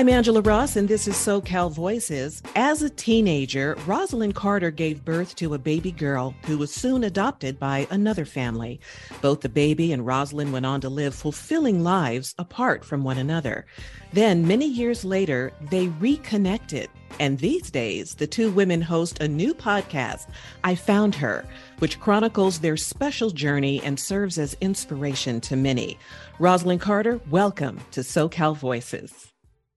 [0.00, 2.42] I'm Angela Ross, and this is SoCal Voices.
[2.56, 7.58] As a teenager, Rosalyn Carter gave birth to a baby girl who was soon adopted
[7.58, 8.80] by another family.
[9.20, 13.66] Both the baby and Rosalyn went on to live fulfilling lives apart from one another.
[14.14, 16.88] Then, many years later, they reconnected.
[17.18, 20.28] And these days, the two women host a new podcast,
[20.64, 21.44] I Found Her,
[21.78, 25.98] which chronicles their special journey and serves as inspiration to many.
[26.38, 29.29] Rosalyn Carter, welcome to SoCal Voices.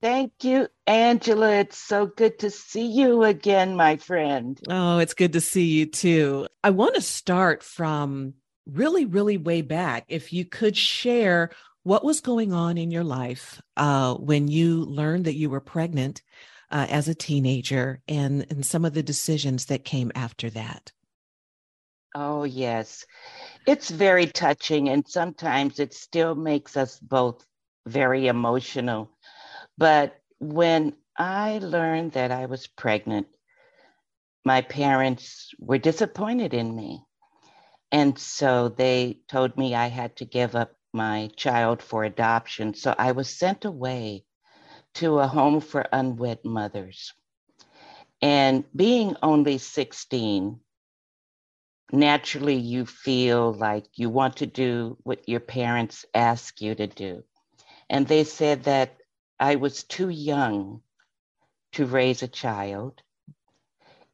[0.04, 1.50] Thank you, Angela.
[1.60, 4.60] It's so good to see you again, my friend.
[4.68, 6.46] Oh, it's good to see you too.
[6.62, 8.34] I want to start from
[8.66, 10.04] really, really way back.
[10.10, 11.52] If you could share
[11.84, 16.22] what was going on in your life uh, when you learned that you were pregnant
[16.70, 20.92] uh, as a teenager and, and some of the decisions that came after that?
[22.14, 23.06] Oh, yes.
[23.66, 27.46] It's very touching, and sometimes it still makes us both
[27.88, 29.10] very emotional.
[29.78, 33.28] But when I learned that I was pregnant,
[34.46, 37.04] my parents were disappointed in me.
[37.92, 42.74] And so they told me I had to give up my child for adoption.
[42.74, 44.26] So I was sent away
[44.96, 47.14] to a home for unwed mothers.
[48.22, 50.60] And being only 16,
[51.92, 57.24] naturally you feel like you want to do what your parents ask you to do.
[57.90, 58.98] And they said that
[59.44, 60.84] I was too young
[61.74, 63.02] to raise a child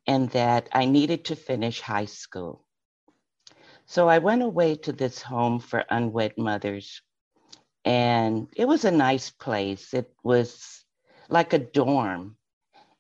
[0.07, 2.65] and that I needed to finish high school.
[3.85, 7.03] So I went away to this home for unwed mothers,
[7.85, 9.93] and it was a nice place.
[9.93, 10.83] It was
[11.29, 12.35] like a dorm,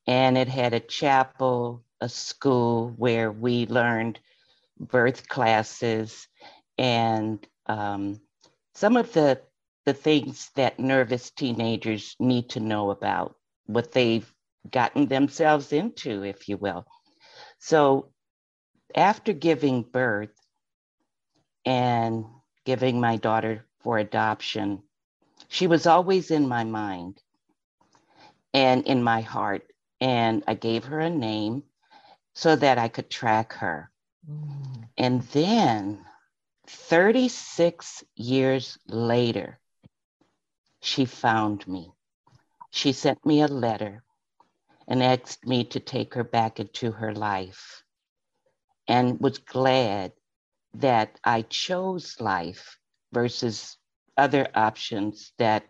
[0.05, 4.19] and it had a chapel, a school where we learned
[4.79, 6.27] birth classes
[6.77, 8.21] and um,
[8.75, 9.41] some of the
[9.85, 13.35] the things that nervous teenagers need to know about
[13.65, 14.31] what they've
[14.69, 16.85] gotten themselves into, if you will.
[17.59, 18.11] So
[18.95, 20.31] after giving birth,
[21.65, 22.25] and
[22.65, 24.81] giving my daughter for adoption,
[25.47, 27.21] she was always in my mind
[28.53, 29.63] and in my heart.
[30.01, 31.63] And I gave her a name
[32.33, 33.91] so that I could track her.
[34.29, 34.87] Mm.
[34.97, 36.05] And then
[36.67, 39.59] 36 years later,
[40.81, 41.91] she found me.
[42.71, 44.03] She sent me a letter
[44.87, 47.83] and asked me to take her back into her life
[48.87, 50.13] and was glad
[50.73, 52.77] that I chose life
[53.11, 53.77] versus
[54.17, 55.63] other options that,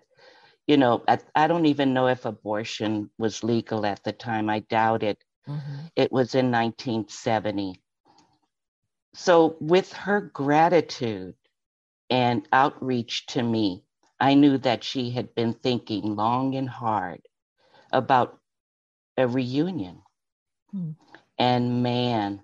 [0.67, 4.49] you know, I, I don't even know if abortion was legal at the time.
[4.49, 5.23] I doubt it.
[5.47, 5.85] Mm-hmm.
[5.95, 7.81] It was in 1970.
[9.15, 11.35] So, with her gratitude
[12.09, 13.83] and outreach to me,
[14.19, 17.21] I knew that she had been thinking long and hard
[17.91, 18.39] about
[19.17, 20.01] a reunion.
[20.73, 20.95] Mm.
[21.37, 22.41] And man,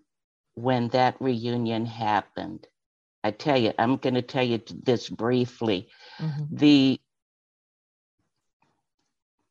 [0.55, 2.65] when that reunion happened.
[3.23, 5.89] I tell you, I'm going to tell you this briefly.
[6.19, 6.55] Mm-hmm.
[6.55, 7.01] The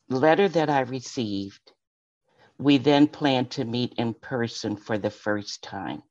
[0.09, 1.73] letter that I received,
[2.59, 6.03] we then planned to meet in person for the first time.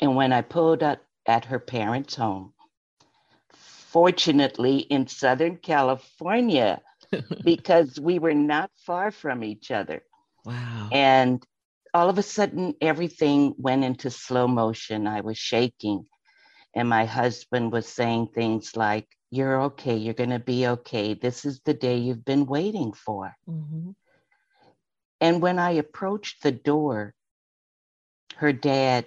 [0.00, 2.52] And when I pulled up at her parents' home,
[3.92, 6.80] fortunately in Southern California,
[7.44, 10.02] because we were not far from each other.
[10.44, 10.88] Wow.
[10.92, 11.42] And
[11.94, 15.06] all of a sudden everything went into slow motion.
[15.06, 16.06] I was shaking.
[16.74, 19.96] And my husband was saying things like, You're okay.
[19.96, 21.14] You're going to be okay.
[21.14, 23.34] This is the day you've been waiting for.
[23.48, 23.90] Mm-hmm.
[25.20, 27.14] And when I approached the door,
[28.36, 29.06] her dad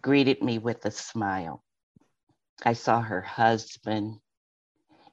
[0.00, 1.62] greeted me with a smile.
[2.64, 4.20] I saw her husband.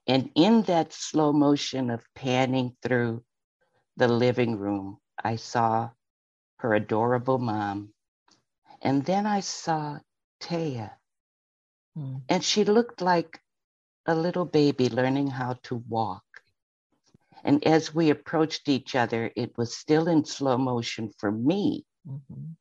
[0.08, 3.24] And in that slow motion of panning through
[3.98, 5.90] the living room, I saw
[6.58, 7.94] her adorable mom.
[8.82, 10.00] And then I saw
[10.42, 10.92] Taya,
[11.98, 12.22] mm.
[12.30, 13.40] and she looked like
[14.06, 16.24] a little baby learning how to walk.
[17.44, 21.86] And as we approached each other, it was still in slow motion for me.
[22.08, 22.54] Mm-hmm.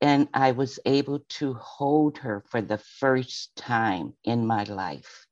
[0.00, 5.26] And I was able to hold her for the first time in my life.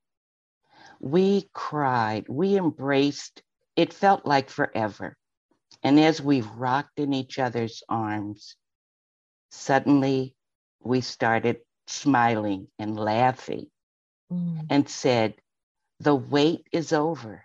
[1.01, 3.43] We cried, we embraced,
[3.77, 5.17] it felt like forever.
[5.83, 8.57] And as we rocked in each other's arms,
[9.51, 10.35] suddenly
[10.81, 13.67] we started smiling and laughing
[14.31, 14.67] mm.
[14.69, 15.35] and said,
[16.01, 17.45] The wait is over.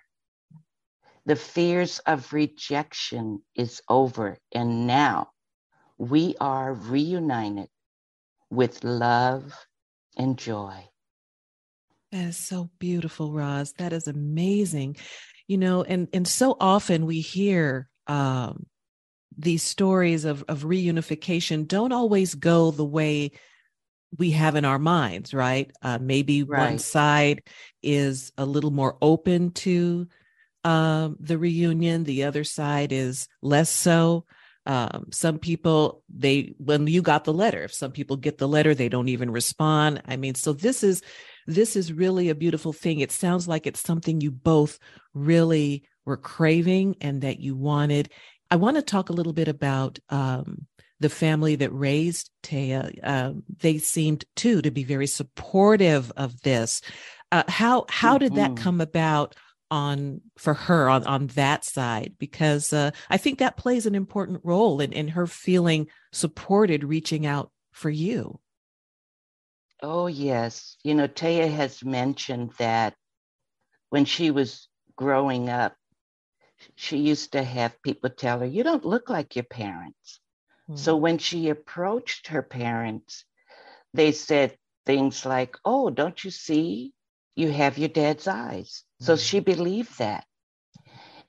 [1.26, 4.38] The fears of rejection is over.
[4.52, 5.33] And now
[6.10, 7.70] we are reunited
[8.50, 9.54] with love
[10.18, 10.74] and joy.
[12.12, 13.74] That is so beautiful, Roz.
[13.78, 14.98] That is amazing.
[15.48, 18.66] you know, and and so often we hear um,
[19.38, 23.32] these stories of of reunification don't always go the way
[24.18, 25.72] we have in our minds, right?
[25.82, 26.70] Uh, maybe right.
[26.70, 27.42] one side
[27.82, 30.08] is a little more open to
[30.64, 34.26] um, the reunion, the other side is less so.
[34.66, 38.74] Um, some people, they when you got the letter, if some people get the letter,
[38.74, 40.02] they don't even respond.
[40.06, 41.02] I mean, so this is
[41.48, 43.00] this is really a beautiful thing.
[43.00, 44.80] It sounds like it's something you both
[45.14, 48.12] really were craving and that you wanted.
[48.50, 50.68] I want to talk a little bit about um,
[51.04, 56.82] the family that raised Taya, uh, they seemed too to be very supportive of this.
[57.32, 58.64] Uh, how how did that mm-hmm.
[58.64, 59.36] come about
[59.74, 62.14] on for her on on that side?
[62.20, 67.26] Because uh, I think that plays an important role in in her feeling supported, reaching
[67.26, 68.40] out for you.
[69.82, 72.94] Oh yes, you know Taya has mentioned that
[73.90, 75.76] when she was growing up,
[76.76, 80.20] she used to have people tell her, "You don't look like your parents."
[80.76, 81.02] So hmm.
[81.02, 83.26] when she approached her parents,
[83.94, 86.94] they said things like, Oh, don't you see?
[87.36, 88.84] You have your dad's eyes.
[89.04, 89.20] So hmm.
[89.20, 90.26] she believed that.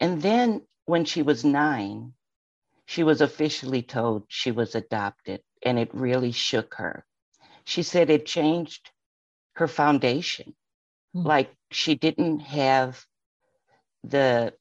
[0.00, 2.12] And then when she was nine,
[2.86, 7.04] she was officially told she was adopted, and it really shook her.
[7.64, 8.90] She said it changed
[9.56, 10.54] her foundation.
[11.16, 11.26] Mm-hmm.
[11.26, 13.04] Like she didn't have
[14.04, 14.52] the,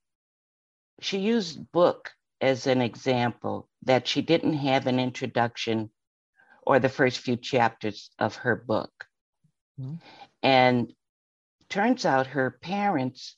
[1.02, 5.90] she used book as an example that she didn't have an introduction
[6.66, 8.94] or the first few chapters of her book.
[9.80, 9.96] Mm-hmm.
[10.42, 10.94] And
[11.74, 13.36] turns out her parents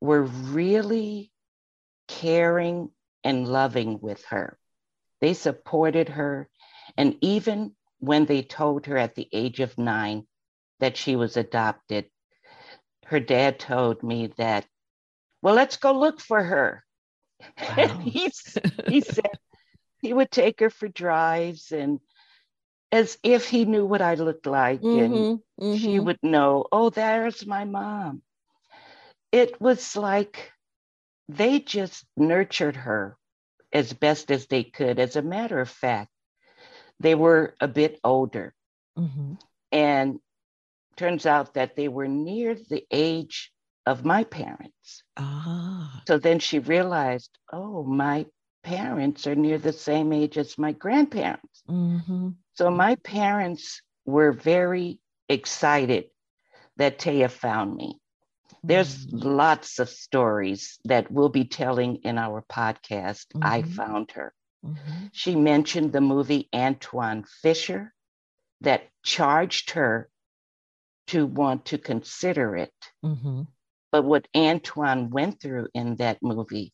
[0.00, 1.32] were really
[2.06, 2.88] caring
[3.24, 4.56] and loving with her.
[5.20, 6.48] They supported her.
[6.96, 10.24] And even when they told her at the age of nine
[10.78, 12.06] that she was adopted,
[13.06, 14.64] her dad told me that,
[15.42, 16.84] well, let's go look for her.
[17.58, 17.74] Wow.
[17.76, 18.30] And he,
[18.86, 19.38] he said
[20.00, 21.98] he would take her for drives and
[22.92, 25.76] as if he knew what I looked like mm-hmm, and mm-hmm.
[25.76, 28.22] she would know, oh, there's my mom.
[29.32, 30.52] It was like
[31.28, 33.16] they just nurtured her
[33.72, 34.98] as best as they could.
[34.98, 36.10] As a matter of fact,
[37.00, 38.54] they were a bit older.
[38.96, 39.34] Mm-hmm.
[39.72, 40.20] And
[40.96, 43.50] turns out that they were near the age
[43.86, 45.02] of my parents.
[45.16, 46.02] Ah.
[46.06, 48.26] So then she realized, oh, my
[48.62, 51.62] parents are near the same age as my grandparents.
[51.68, 52.30] Mm-hmm.
[52.54, 56.06] So my parents were very excited
[56.76, 57.98] that Taya found me.
[58.62, 59.18] There's mm-hmm.
[59.18, 63.26] lots of stories that we'll be telling in our podcast.
[63.34, 63.44] Mm-hmm.
[63.44, 64.32] I found her.
[64.64, 65.06] Mm-hmm.
[65.12, 67.92] She mentioned the movie Antwone Fisher
[68.62, 70.08] that charged her
[71.08, 72.72] to want to consider it.
[73.04, 73.42] Mm-hmm.
[73.92, 76.72] But what Antwone went through in that movie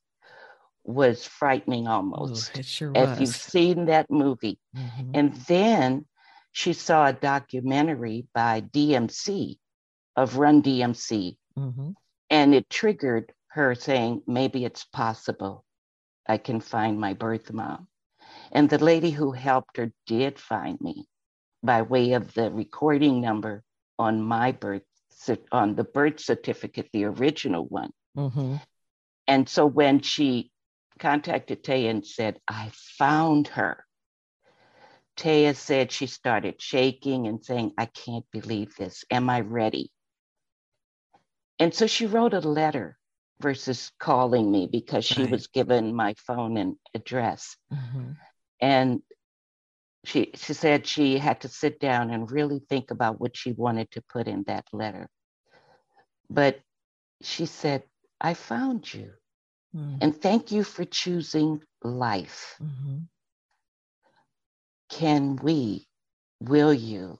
[0.84, 2.56] was frightening almost.
[2.56, 3.10] Ooh, it sure was.
[3.10, 4.58] If you've seen that movie.
[4.76, 5.10] Mm-hmm.
[5.14, 6.06] And then
[6.52, 9.58] she saw a documentary by DMC
[10.16, 11.36] of Run DMC.
[11.58, 11.90] Mm-hmm.
[12.30, 15.64] And it triggered her saying, maybe it's possible
[16.26, 17.88] I can find my birth mom.
[18.52, 21.06] And the lady who helped her did find me
[21.62, 23.62] by way of the recording number
[23.98, 24.82] on my birth
[25.52, 27.90] on the birth certificate, the original one.
[28.16, 28.56] Mm-hmm.
[29.26, 30.50] And so when she
[30.98, 33.84] contacted Tay and said, I found her,
[35.20, 39.04] Taya said she started shaking and saying, I can't believe this.
[39.10, 39.92] Am I ready?
[41.58, 42.96] And so she wrote a letter
[43.42, 45.30] versus calling me because she right.
[45.30, 47.56] was given my phone and address.
[47.70, 48.12] Mm-hmm.
[48.62, 49.02] And
[50.04, 53.90] she she said she had to sit down and really think about what she wanted
[53.90, 55.10] to put in that letter.
[56.30, 56.60] But
[57.20, 57.82] she said,
[58.18, 59.10] I found you.
[59.76, 59.98] Mm-hmm.
[60.00, 62.56] And thank you for choosing life.
[62.62, 62.98] Mm-hmm.
[64.90, 65.86] Can we,
[66.40, 67.18] will you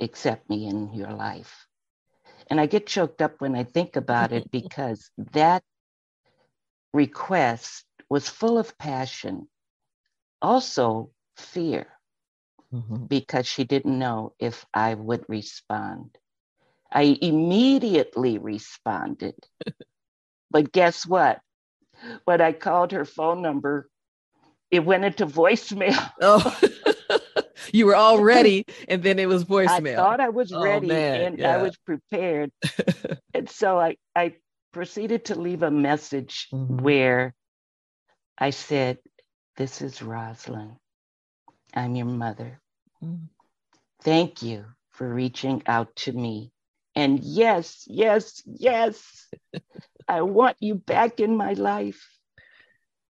[0.00, 1.66] accept me in your life?
[2.48, 5.62] And I get choked up when I think about it because that
[6.94, 9.48] request was full of passion,
[10.40, 11.88] also fear,
[12.72, 13.06] mm-hmm.
[13.06, 16.16] because she didn't know if I would respond.
[16.92, 19.34] I immediately responded.
[20.50, 21.40] but guess what?
[22.24, 23.88] When I called her phone number,
[24.70, 26.10] it went into voicemail.
[26.20, 26.60] Oh,
[27.72, 29.92] you were all ready, and then it was voicemail.
[29.92, 31.54] I thought I was oh, ready and yeah.
[31.54, 32.50] I was prepared.
[33.34, 34.34] and so I, I
[34.72, 36.78] proceeded to leave a message mm-hmm.
[36.78, 37.34] where
[38.38, 38.98] I said,
[39.56, 40.76] This is Rosalyn.
[41.74, 42.60] I'm your mother.
[43.02, 43.26] Mm-hmm.
[44.02, 46.52] Thank you for reaching out to me.
[46.94, 49.28] And yes, yes, yes,
[50.08, 52.08] I want you back in my life.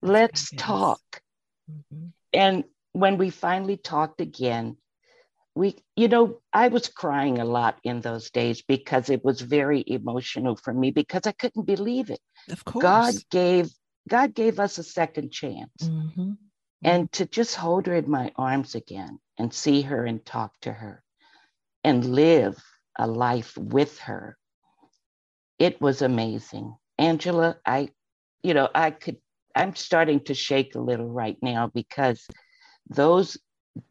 [0.03, 1.01] Let's talk.
[1.71, 2.07] Mm-hmm.
[2.33, 4.77] And when we finally talked again,
[5.55, 9.83] we, you know, I was crying a lot in those days because it was very
[9.87, 12.21] emotional for me because I couldn't believe it.
[12.49, 12.83] Of course.
[12.83, 13.71] God gave
[14.09, 15.71] God gave us a second chance.
[15.83, 16.33] Mm-hmm.
[16.83, 20.73] And to just hold her in my arms again and see her and talk to
[20.73, 21.03] her
[21.85, 22.57] and live
[22.99, 24.39] a life with her,
[25.59, 26.77] it was amazing.
[26.97, 27.91] Angela, I,
[28.43, 29.19] you know, I could,
[29.59, 32.27] I'm starting to shake a little right now because
[32.89, 33.37] those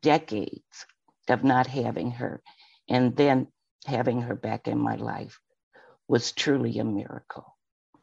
[0.01, 0.86] decades
[1.27, 2.41] of not having her
[2.89, 3.47] and then
[3.86, 5.39] having her back in my life
[6.07, 7.57] was truly a miracle.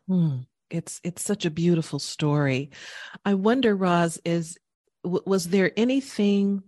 [0.07, 0.41] Hmm.
[0.71, 2.71] It's it's such a beautiful story.
[3.25, 4.59] I wonder, Roz, is
[5.03, 6.63] was there anything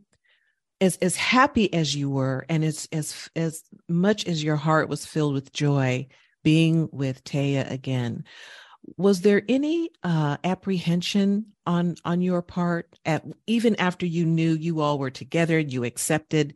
[0.80, 5.04] as as happy as you were, and as as as much as your heart was
[5.04, 6.06] filled with joy
[6.42, 8.24] being with Taya again?
[8.96, 14.80] Was there any uh, apprehension on on your part at even after you knew you
[14.80, 16.54] all were together, you accepted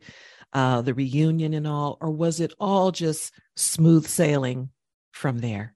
[0.53, 4.69] uh, the reunion and all, or was it all just smooth sailing
[5.11, 5.73] from there?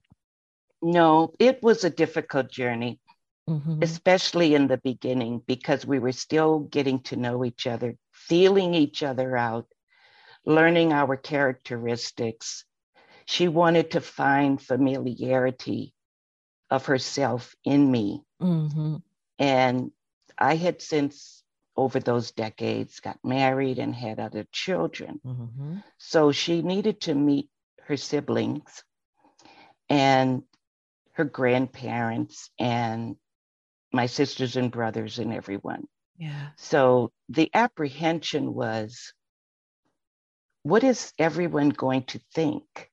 [0.82, 3.00] No, it was a difficult journey,
[3.50, 3.82] mm-hmm.
[3.82, 9.02] especially in the beginning, because we were still getting to know each other, feeling each
[9.02, 9.68] other out,
[10.46, 12.66] learning our characteristics.
[13.26, 15.95] She wanted to find familiarity
[16.70, 18.24] of herself in me.
[18.42, 18.98] Mm-hmm.
[19.40, 19.92] And
[20.38, 21.44] I had since,
[21.78, 25.20] over those decades, got married and had other children.
[25.26, 25.78] Mm-hmm.
[25.98, 27.50] So she needed to meet
[27.84, 28.84] her siblings.
[29.90, 30.44] And
[31.16, 33.16] her grandparents and
[33.94, 35.88] my sisters and brothers and everyone.
[36.18, 36.50] Yeah.
[36.58, 39.14] So the apprehension was
[40.64, 42.92] what is everyone going to think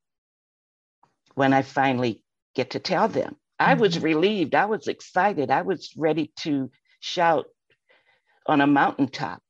[1.34, 2.22] when I finally
[2.54, 3.36] get to tell them?
[3.62, 4.04] I was mm-hmm.
[4.04, 4.54] relieved.
[4.54, 5.50] I was excited.
[5.50, 7.46] I was ready to shout
[8.46, 9.40] on a mountaintop.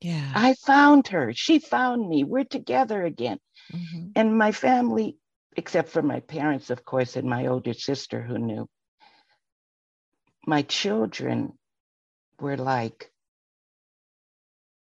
[0.00, 0.32] Yeah.
[0.34, 1.32] I found her.
[1.34, 2.24] She found me.
[2.24, 3.38] We're together again.
[3.72, 4.08] Mm-hmm.
[4.14, 5.16] And my family
[5.56, 8.68] except for my parents, of course, and my older sister who knew.
[10.46, 11.54] My children
[12.38, 13.10] were like,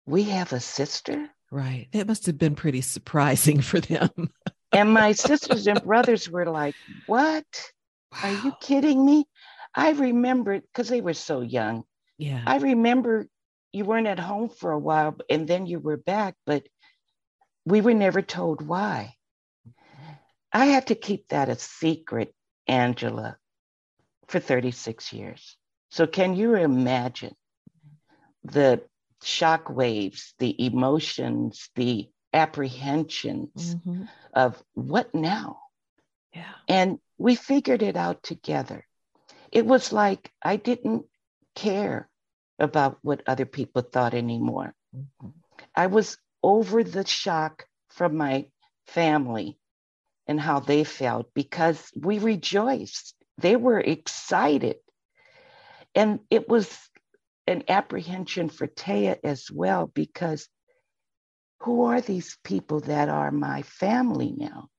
[0.05, 1.29] We have a sister?
[1.49, 1.87] Right.
[1.93, 4.29] That must have been pretty surprising for them.
[4.71, 6.75] and my sisters and brothers were like,
[7.07, 7.45] What?
[8.11, 8.19] Wow.
[8.23, 9.25] Are you kidding me?
[9.73, 11.83] I remember because they were so young.
[12.17, 12.41] Yeah.
[12.45, 13.27] I remember
[13.71, 16.67] you weren't at home for a while and then you were back, but
[17.65, 19.13] we were never told why.
[20.51, 22.33] I had to keep that a secret,
[22.67, 23.37] Angela,
[24.27, 25.57] for 36 years.
[25.89, 27.35] So, can you imagine
[28.43, 28.81] the
[29.21, 34.03] shock waves, the emotions, the apprehensions mm-hmm.
[34.33, 35.59] of what now?
[36.33, 36.53] Yeah.
[36.67, 38.85] And we figured it out together.
[39.51, 41.05] It was like I didn't
[41.55, 42.09] care
[42.59, 44.73] about what other people thought anymore.
[44.95, 45.29] Mm-hmm.
[45.75, 48.47] I was over the shock from my
[48.87, 49.57] family
[50.27, 53.15] and how they felt because we rejoiced.
[53.37, 54.77] They were excited.
[55.95, 56.75] And it was
[57.47, 60.49] an apprehension for Taya as well because
[61.61, 64.69] who are these people that are my family now?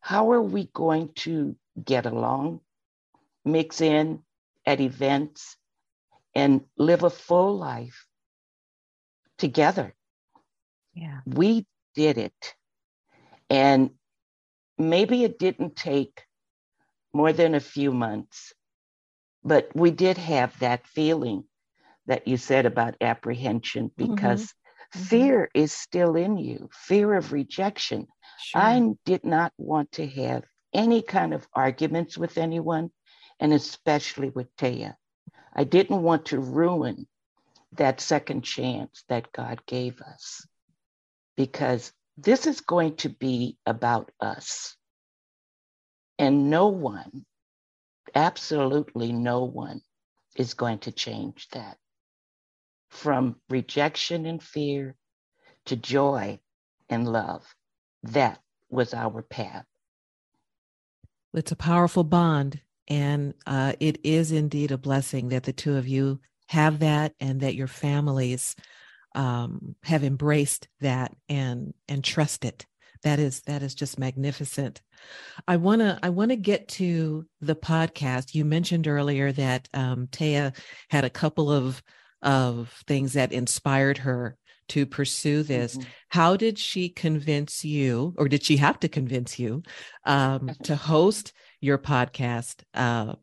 [0.00, 2.60] How are we going to get along,
[3.44, 4.22] mix in
[4.66, 5.56] at events,
[6.34, 8.06] and live a full life
[9.38, 9.94] together?
[10.94, 11.20] Yeah.
[11.26, 12.54] We did it.
[13.48, 13.90] And
[14.78, 16.22] maybe it didn't take
[17.12, 18.52] more than a few months,
[19.44, 21.44] but we did have that feeling
[22.06, 24.14] that you said about apprehension mm-hmm.
[24.14, 24.54] because
[24.94, 25.04] mm-hmm.
[25.04, 28.06] fear is still in you fear of rejection.
[28.38, 28.60] Sure.
[28.60, 32.90] I did not want to have any kind of arguments with anyone,
[33.38, 34.94] and especially with Taya.
[35.54, 37.06] I didn't want to ruin
[37.72, 40.46] that second chance that God gave us
[41.36, 44.76] because this is going to be about us.
[46.18, 47.24] And no one,
[48.14, 49.80] absolutely no one,
[50.36, 51.78] is going to change that.
[52.90, 54.96] From rejection and fear
[55.66, 56.40] to joy
[56.88, 57.54] and love.
[58.02, 59.64] That was our path.
[61.32, 62.60] It's a powerful bond.
[62.88, 67.40] And uh, it is indeed a blessing that the two of you have that and
[67.40, 68.56] that your families
[69.14, 72.66] um, have embraced that and and trust it.
[73.02, 74.82] That is that is just magnificent.
[75.46, 78.34] I want to I want to get to the podcast.
[78.34, 80.56] You mentioned earlier that um, Taya
[80.88, 81.82] had a couple of
[82.22, 84.36] of things that inspired her
[84.68, 85.76] to pursue this.
[85.76, 85.88] Mm-hmm.
[86.10, 89.62] How did she convince you, or did she have to convince you,
[90.04, 93.14] um, to host your podcast uh,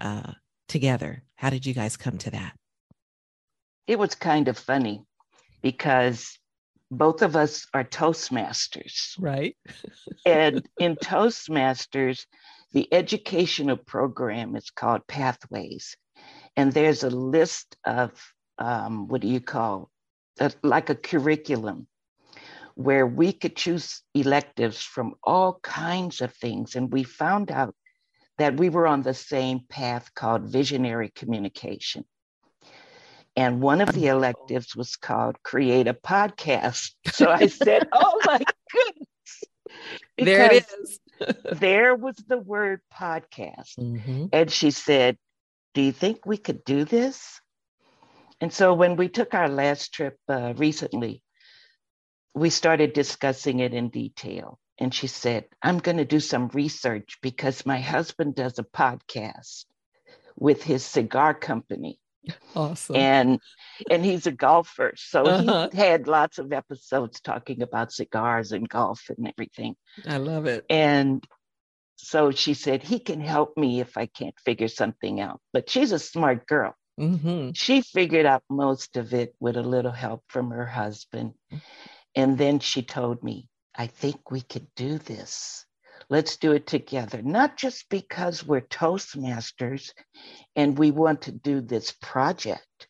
[0.00, 0.32] uh,
[0.68, 1.24] together?
[1.36, 2.52] How did you guys come to that?
[3.86, 5.04] It was kind of funny
[5.60, 6.38] because
[6.92, 9.14] both of us are Toastmasters.
[9.18, 9.56] Right.
[10.26, 12.26] and in Toastmasters,
[12.72, 15.96] the educational program is called Pathways.
[16.56, 18.12] And there's a list of,
[18.58, 19.90] um, what do you call,
[20.40, 21.86] uh, like a curriculum
[22.74, 26.74] where we could choose electives from all kinds of things.
[26.74, 27.74] And we found out
[28.38, 32.04] that we were on the same path called visionary communication.
[33.36, 36.92] And one of the electives was called Create a Podcast.
[37.12, 38.40] So I said, Oh my
[38.72, 39.44] goodness.
[40.18, 41.00] there it is.
[41.52, 43.78] there was the word podcast.
[43.78, 44.26] Mm-hmm.
[44.32, 45.16] And she said,
[45.74, 47.40] Do you think we could do this?
[48.42, 51.22] And so when we took our last trip uh, recently,
[52.34, 54.58] we started discussing it in detail.
[54.80, 59.66] And she said, I'm going to do some research because my husband does a podcast
[60.34, 62.00] with his cigar company.
[62.56, 62.96] Awesome.
[62.96, 63.40] And
[63.88, 64.94] and he's a golfer.
[64.96, 65.68] So uh-huh.
[65.72, 69.76] he had lots of episodes talking about cigars and golf and everything.
[70.04, 70.64] I love it.
[70.68, 71.24] And
[71.94, 75.40] so she said, he can help me if I can't figure something out.
[75.52, 76.74] But she's a smart girl.
[77.02, 77.50] Mm-hmm.
[77.54, 81.34] She figured out most of it with a little help from her husband.
[82.14, 85.66] And then she told me, I think we could do this.
[86.08, 89.92] Let's do it together, not just because we're Toastmasters
[90.54, 92.86] and we want to do this project,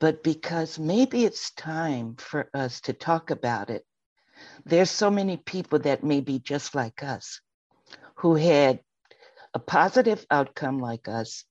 [0.00, 3.84] but because maybe it's time for us to talk about it.
[4.64, 7.40] There's so many people that may be just like us
[8.16, 8.80] who had
[9.54, 11.44] a positive outcome like us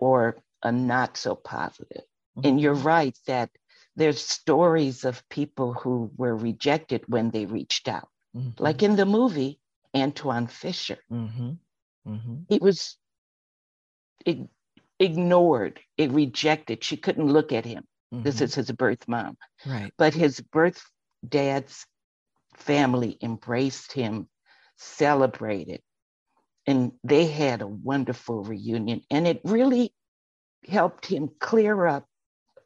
[0.00, 2.02] or a not so positive.
[2.36, 2.48] Mm-hmm.
[2.48, 3.50] And you're right that
[3.96, 8.08] there's stories of people who were rejected when they reached out.
[8.36, 8.62] Mm-hmm.
[8.62, 9.60] Like in the movie,
[9.94, 10.98] Antwone Fisher.
[11.12, 11.50] Mm-hmm.
[12.08, 12.34] Mm-hmm.
[12.48, 12.96] He was
[14.24, 14.48] ig-
[14.98, 16.82] ignored, it rejected.
[16.82, 17.84] She couldn't look at him.
[18.12, 18.44] This mm-hmm.
[18.44, 19.36] is his birth mom.
[19.64, 19.92] Right.
[19.96, 20.82] But his birth
[21.26, 21.86] dad's
[22.56, 24.28] family embraced him,
[24.78, 25.82] celebrated,
[26.66, 29.02] and they had a wonderful reunion.
[29.10, 29.92] And it really
[30.68, 32.06] helped him clear up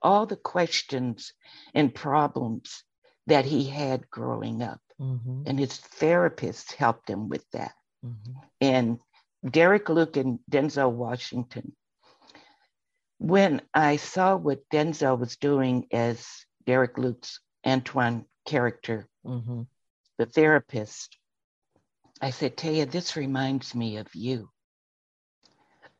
[0.02, 1.32] all the questions
[1.74, 2.84] and problems
[3.26, 4.80] that he had growing up.
[5.00, 5.44] Mm-hmm.
[5.46, 7.72] And his therapist helped him with that.
[8.04, 8.32] Mm-hmm.
[8.60, 8.98] And
[9.48, 11.74] Derek Luke and Denzel Washington,
[13.18, 16.26] when I saw what Denzel was doing as
[16.66, 19.62] Derek Luke's Antwone character, mm-hmm.
[20.18, 21.16] the therapist,
[22.24, 24.48] I said, Taya, this reminds me of you,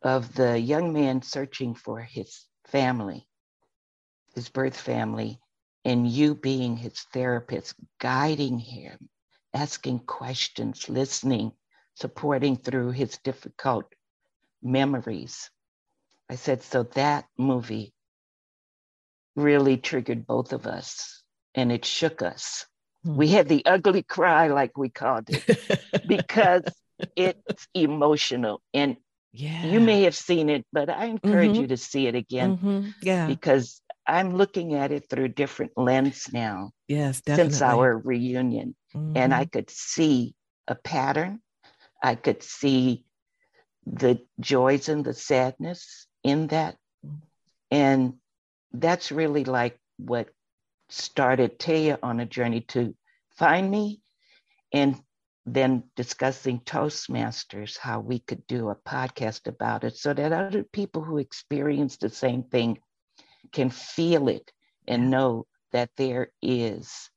[0.00, 3.28] of the young man searching for his family,
[4.34, 5.38] his birth family,
[5.84, 9.10] and you being his therapist, guiding him,
[9.52, 11.52] asking questions, listening,
[11.94, 13.84] supporting through his difficult
[14.62, 15.50] memories.
[16.30, 17.92] I said, so that movie
[19.36, 21.22] really triggered both of us
[21.54, 22.64] and it shook us.
[23.04, 23.16] Hmm.
[23.16, 26.62] We had the ugly cry, like we called it, because
[27.16, 28.62] it's emotional.
[28.72, 28.96] And
[29.32, 29.66] yeah.
[29.66, 31.62] you may have seen it, but I encourage mm-hmm.
[31.62, 32.56] you to see it again.
[32.56, 32.88] Mm-hmm.
[33.02, 33.26] Yeah.
[33.26, 36.70] Because I'm looking at it through a different lens now.
[36.88, 37.52] Yes, definitely.
[37.52, 38.74] Since our reunion.
[38.94, 39.16] Mm-hmm.
[39.16, 40.34] And I could see
[40.68, 41.40] a pattern.
[42.02, 43.04] I could see
[43.86, 46.76] the joys and the sadness in that.
[47.70, 48.14] And
[48.72, 50.28] that's really like what
[50.88, 52.94] started Taya on a journey to
[53.36, 54.00] find me
[54.72, 55.00] and
[55.46, 61.02] then discussing Toastmasters, how we could do a podcast about it so that other people
[61.02, 62.78] who experience the same thing
[63.52, 64.50] can feel it
[64.88, 67.10] and know that there is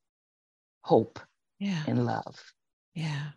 [0.82, 1.20] hope
[1.60, 1.84] yeah.
[1.88, 2.54] and love.
[2.94, 3.30] Yeah.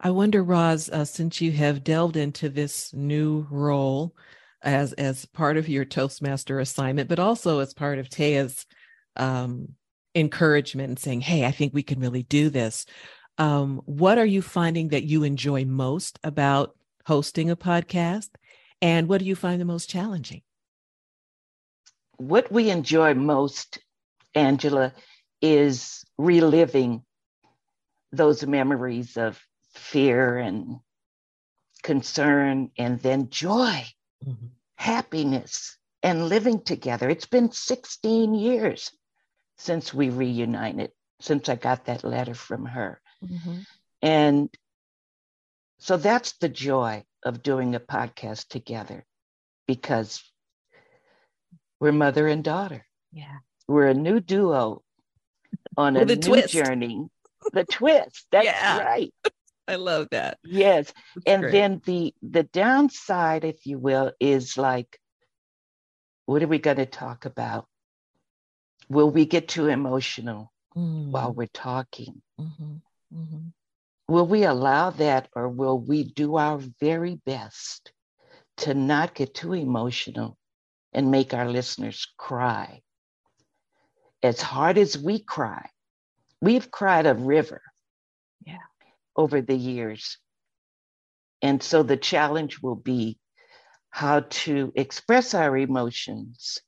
[0.00, 4.16] I wonder, Roz, uh, since you have delved into this new role
[4.62, 8.66] as as part of your Toastmaster assignment, but also as part of Taya's
[9.16, 9.74] um,
[10.14, 12.86] encouragement and saying, "Hey, I think we can really do this."
[13.38, 18.28] Um, what are you finding that you enjoy most about hosting a podcast,
[18.82, 20.42] and what do you find the most challenging?
[22.20, 23.78] what we enjoy most,
[24.34, 24.92] Angela,
[25.40, 27.02] is reliving
[28.12, 29.40] those memories of
[29.74, 30.80] fear and
[31.82, 33.86] concern and then joy,
[34.24, 34.46] mm-hmm.
[34.74, 37.08] happiness, and living together.
[37.08, 38.92] It's been 16 years
[39.60, 43.00] since we reunited, since I got that letter from her.
[43.22, 43.58] Mm-hmm.
[44.00, 44.48] And
[45.78, 49.04] so that's the joy of doing a podcast together
[49.66, 50.22] because
[51.78, 52.86] we're mother and daughter.
[53.12, 53.36] Yeah.
[53.68, 54.82] We're a new duo
[55.76, 56.54] on a new twist.
[56.54, 57.06] journey.
[57.52, 58.26] The twist.
[58.32, 58.78] That's yeah.
[58.78, 59.14] right.
[59.68, 60.38] I love that.
[60.42, 60.92] Yes.
[61.16, 61.52] That's and great.
[61.52, 64.98] then the the downside, if you will, is like,
[66.24, 67.66] what are we going to talk about?
[68.90, 71.12] Will we get too emotional mm.
[71.12, 72.20] while we're talking?
[72.40, 72.74] Mm-hmm.
[73.14, 73.46] Mm-hmm.
[74.08, 77.92] Will we allow that, or will we do our very best
[78.58, 80.36] to not get too emotional
[80.92, 82.80] and make our listeners cry?
[84.24, 85.70] As hard as we cry,
[86.42, 87.62] we've cried a river
[88.44, 88.58] yeah.
[89.14, 90.18] over the years.
[91.42, 93.18] And so the challenge will be
[93.90, 96.58] how to express our emotions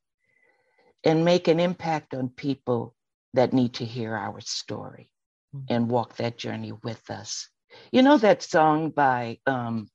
[1.04, 2.94] and make an impact on people
[3.34, 5.10] that need to hear our story
[5.54, 5.72] mm-hmm.
[5.72, 7.48] and walk that journey with us.
[7.90, 9.88] You know that song by um,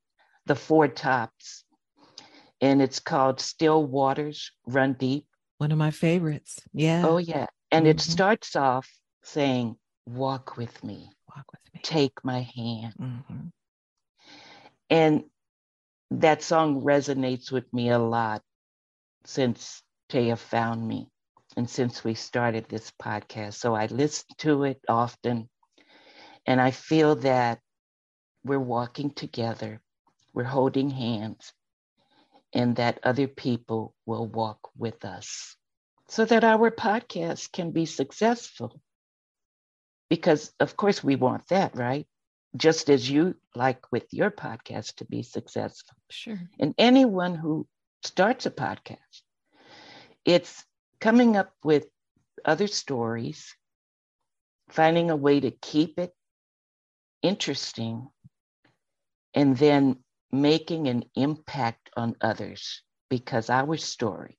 [0.45, 1.63] the Four Tops,
[2.59, 5.25] and it's called Still Waters Run Deep.
[5.59, 6.59] One of my favorites.
[6.73, 7.03] Yeah.
[7.05, 7.47] Oh, yeah.
[7.71, 7.91] And mm-hmm.
[7.91, 8.89] it starts off
[9.23, 9.75] saying,
[10.07, 11.09] Walk with me.
[11.35, 11.81] Walk with me.
[11.83, 12.93] Take my hand.
[12.99, 13.47] Mm-hmm.
[14.89, 15.23] And
[16.11, 18.41] that song resonates with me a lot
[19.25, 21.09] since Taya found me
[21.55, 23.55] and since we started this podcast.
[23.55, 25.49] So I listen to it often
[26.45, 27.59] and I feel that
[28.43, 29.81] we're walking together,
[30.33, 31.53] we're holding hands,
[32.53, 35.55] and that other people will walk with us
[36.07, 38.79] so that our podcast can be successful.
[40.09, 42.07] Because, of course, we want that, right?
[42.55, 45.97] Just as you like with your podcast to be successful.
[46.09, 46.39] Sure.
[46.59, 47.67] And anyone who
[48.03, 49.21] starts a podcast,
[50.27, 50.65] it's
[50.99, 51.87] coming up with
[52.43, 53.55] other stories,
[54.69, 56.13] finding a way to keep it
[57.23, 58.09] interesting,
[59.33, 64.37] and then making an impact on others because our story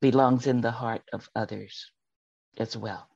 [0.00, 1.92] belongs in the heart of others
[2.58, 3.08] as well.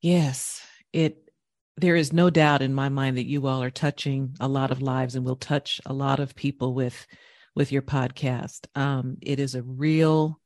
[0.00, 1.30] Yes, it
[1.76, 4.82] there is no doubt in my mind that you all are touching a lot of
[4.82, 7.06] lives and will touch a lot of people with
[7.54, 8.66] with your podcast.
[8.74, 10.40] Um, it is a real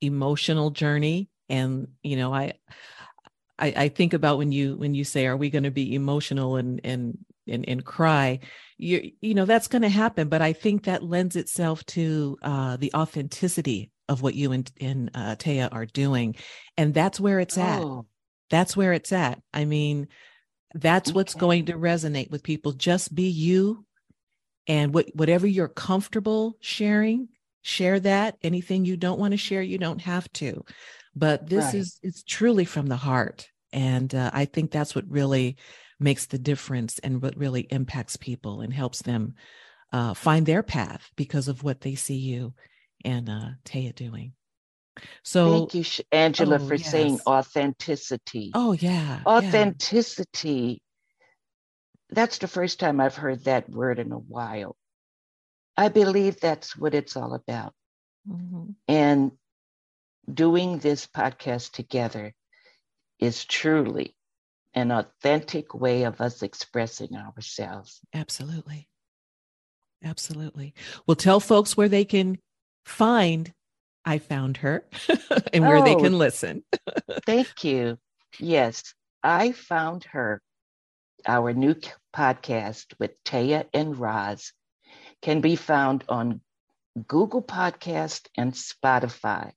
[0.00, 2.54] emotional journey, and you know, I,
[3.58, 6.56] I, I think about when you when you say, "Are we going to be emotional
[6.56, 8.40] and and and, and cry?"
[8.78, 12.76] You you know that's going to happen, but I think that lends itself to uh,
[12.76, 16.36] the authenticity of what you and, and uh, Taya are doing,
[16.76, 17.82] and that's where it's at.
[17.82, 18.06] Oh.
[18.50, 19.40] That's where it's at.
[19.54, 20.08] I mean,
[20.74, 21.14] that's okay.
[21.14, 22.72] what's going to resonate with people.
[22.72, 23.84] Just be you
[24.66, 27.28] and what whatever you're comfortable sharing
[27.62, 30.64] share that anything you don't want to share you don't have to
[31.14, 31.74] but this right.
[31.74, 35.56] is it's truly from the heart and uh, i think that's what really
[35.98, 39.34] makes the difference and what really impacts people and helps them
[39.92, 42.54] uh, find their path because of what they see you
[43.04, 44.32] and uh, Taya doing.
[45.22, 46.90] So thank you, Angela, oh, for yes.
[46.90, 48.50] saying authenticity.
[48.54, 50.82] Oh yeah, authenticity
[52.12, 54.76] that's the first time I've heard that word in a while.
[55.76, 57.72] I believe that's what it's all about.
[58.28, 58.72] Mm-hmm.
[58.88, 59.32] And
[60.32, 62.34] doing this podcast together
[63.18, 64.14] is truly
[64.74, 68.00] an authentic way of us expressing ourselves.
[68.14, 68.88] Absolutely.
[70.04, 70.74] Absolutely.
[71.06, 72.38] Well, tell folks where they can
[72.84, 73.52] find
[74.04, 74.84] I Found Her
[75.52, 76.64] and where oh, they can listen.
[77.26, 77.98] thank you.
[78.38, 80.40] Yes, I Found Her
[81.26, 81.74] our new
[82.14, 84.52] podcast with Taya and Roz
[85.22, 86.40] can be found on
[87.06, 89.52] Google Podcast and Spotify.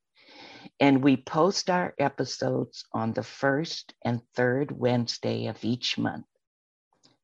[0.80, 6.26] And we post our episodes on the first and third Wednesday of each month.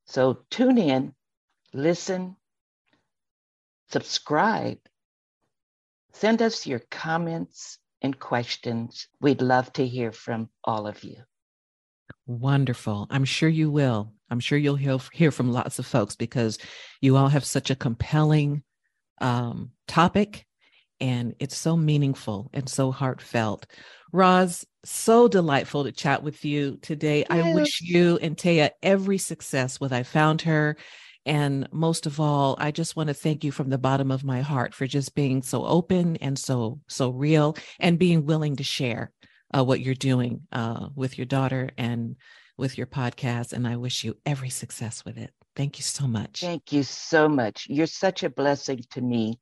[0.06, 1.14] So tune in,
[1.74, 2.36] listen,
[3.92, 4.80] subscribe,
[6.14, 9.08] send us your comments and questions.
[9.20, 11.18] We'd love to hear from all of you.
[12.26, 13.08] Wonderful.
[13.10, 14.14] I'm sure you will.
[14.30, 16.58] I'm sure you'll hear, hear from lots of folks because
[17.02, 18.64] you all have such a compelling
[19.22, 20.46] um, topic
[21.02, 23.66] and it's so meaningful and so heartfelt.
[24.12, 27.26] Roz, so delightful to chat with you today.
[27.30, 27.46] Yes.
[27.46, 30.78] I wish you and Taya every success with I Found Her.
[31.26, 34.42] And most of all, I just want to thank you from the bottom of my
[34.42, 39.12] heart for just being so open and so so real and being willing to share
[39.56, 42.16] uh, what you're doing uh, with your daughter and
[42.60, 43.54] with your podcast.
[43.54, 45.34] And I wish you every success with it.
[45.56, 46.42] Thank you so much.
[46.42, 47.68] Thank you so much.
[47.70, 49.40] You're such a blessing to me.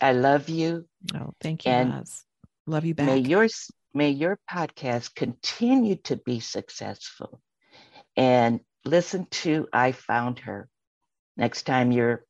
[0.00, 0.86] I love you.
[1.14, 2.04] Oh, thank you, and
[2.66, 3.06] Love you back.
[3.06, 3.48] May your,
[3.92, 7.40] may your podcast continue to be successful.
[8.16, 10.68] And listen to I Found Her
[11.36, 12.24] next time you're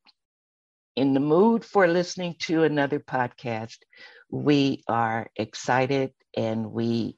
[0.97, 3.79] in the mood for listening to another podcast.
[4.31, 7.17] We are excited and we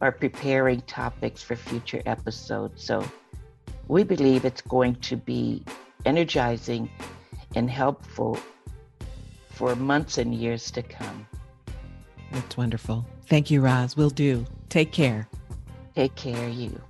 [0.00, 2.82] are preparing topics for future episodes.
[2.84, 3.04] So
[3.88, 5.64] we believe it's going to be
[6.04, 6.90] energizing
[7.54, 8.38] and helpful
[9.50, 11.26] for months and years to come.
[12.32, 13.06] That's wonderful.
[13.26, 13.96] Thank you, Roz.
[13.96, 14.46] We'll do.
[14.68, 15.28] Take care.
[15.94, 16.80] Take care, you.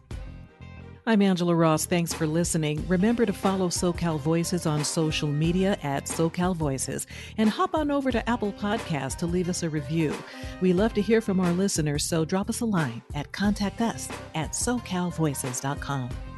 [1.11, 1.87] I'm Angela Ross.
[1.87, 2.87] Thanks for listening.
[2.87, 8.12] Remember to follow SoCal Voices on social media at SoCal Voices and hop on over
[8.12, 10.14] to Apple Podcasts to leave us a review.
[10.61, 14.09] We love to hear from our listeners, so drop us a line at contact us
[14.37, 16.30] at socalvoices.com.